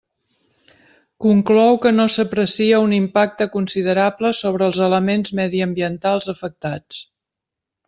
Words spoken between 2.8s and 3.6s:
un impacte